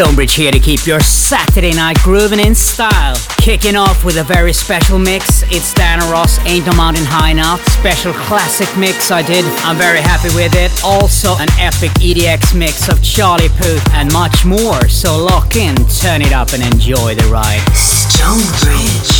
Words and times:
Stonebridge 0.00 0.34
here 0.34 0.50
to 0.50 0.58
keep 0.58 0.86
your 0.86 1.00
Saturday 1.00 1.74
night 1.74 1.98
grooving 1.98 2.40
in 2.40 2.54
style. 2.54 3.14
Kicking 3.36 3.76
off 3.76 4.02
with 4.02 4.16
a 4.16 4.24
very 4.24 4.50
special 4.50 4.98
mix. 4.98 5.42
It's 5.52 5.74
Diana 5.74 6.10
Ross, 6.10 6.38
Ain't 6.46 6.64
No 6.64 6.72
Mountain 6.72 7.04
High 7.04 7.32
Enough. 7.32 7.62
Special 7.68 8.14
classic 8.14 8.74
mix 8.78 9.10
I 9.10 9.20
did. 9.20 9.44
I'm 9.58 9.76
very 9.76 10.00
happy 10.00 10.34
with 10.34 10.54
it. 10.54 10.72
Also 10.82 11.36
an 11.36 11.48
epic 11.58 11.90
EDX 12.00 12.56
mix 12.56 12.88
of 12.88 13.02
Charlie 13.02 13.50
Puth 13.50 13.86
and 13.92 14.10
much 14.10 14.46
more. 14.46 14.88
So 14.88 15.22
lock 15.22 15.56
in, 15.56 15.76
turn 16.00 16.22
it 16.22 16.32
up 16.32 16.54
and 16.54 16.62
enjoy 16.62 17.14
the 17.14 17.28
ride. 17.30 17.60
Stonebridge. 17.76 19.19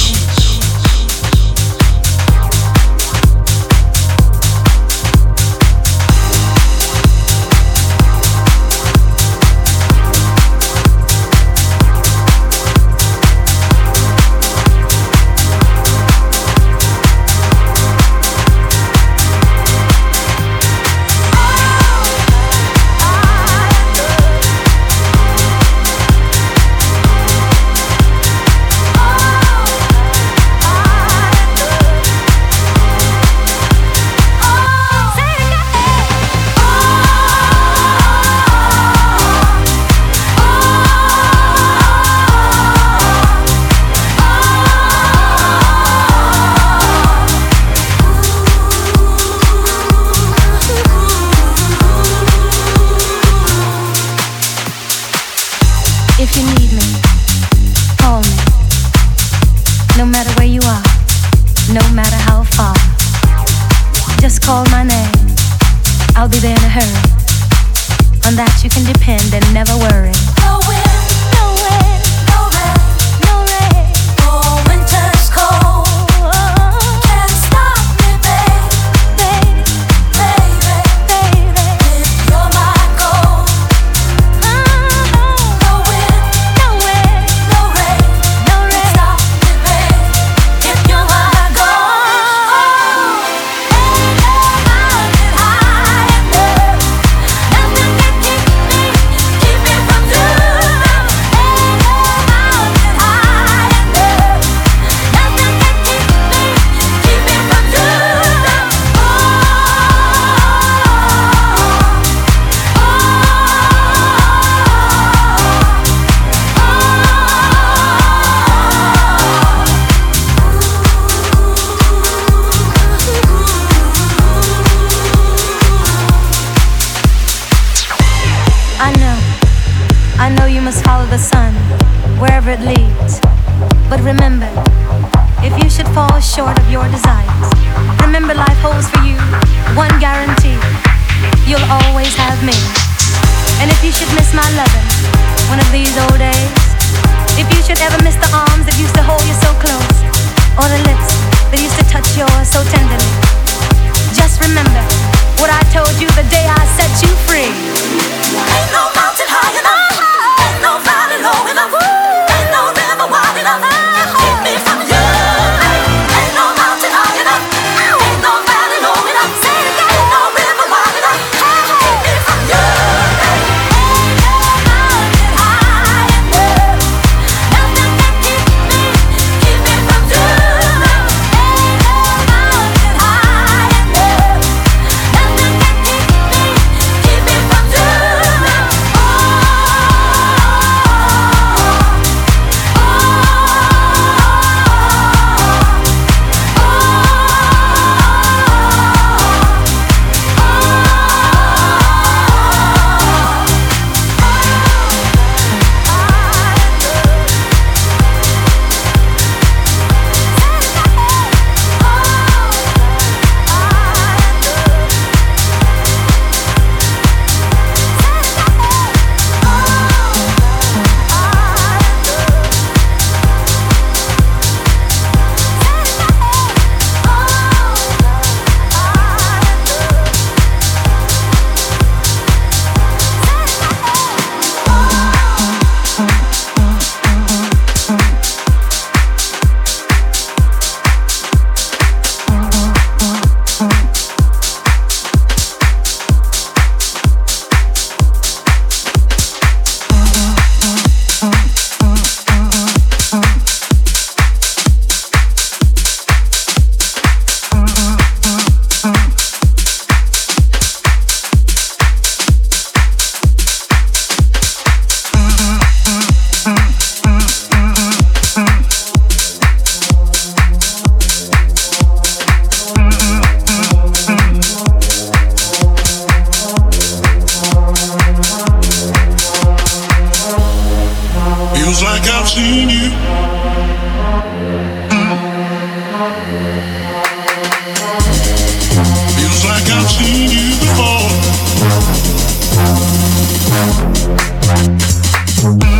Before. 295.42 295.79